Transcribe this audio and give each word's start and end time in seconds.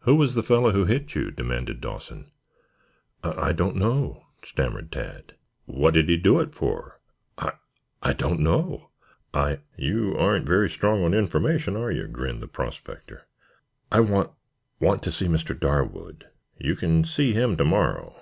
"Who 0.00 0.16
was 0.16 0.34
the 0.34 0.42
fellow 0.42 0.72
who 0.72 0.86
hit 0.86 1.14
you?" 1.14 1.30
demanded 1.30 1.80
Dawson. 1.80 2.32
"I 3.22 3.50
I 3.50 3.52
don't 3.52 3.76
know," 3.76 4.26
stammered 4.44 4.90
Tad. 4.90 5.36
"What 5.66 5.94
did 5.94 6.08
he 6.08 6.16
do 6.16 6.40
it 6.40 6.52
for?" 6.52 6.98
"I 7.38 7.52
I 8.02 8.12
don't 8.12 8.40
know. 8.40 8.90
I" 9.32 9.60
"You 9.88 10.16
aren't 10.18 10.46
very 10.48 10.68
strong 10.68 11.04
on 11.04 11.14
information, 11.14 11.76
are 11.76 11.92
you?" 11.92 12.08
grinned 12.08 12.42
the 12.42 12.48
prospector. 12.48 13.28
"I 13.92 14.00
want 14.00 14.32
want 14.80 15.00
to 15.04 15.12
see 15.12 15.26
Mr. 15.28 15.56
Darwood." 15.56 16.26
"You 16.58 16.74
can 16.74 17.04
see 17.04 17.32
him 17.32 17.56
to 17.56 17.64
morrow. 17.64 18.16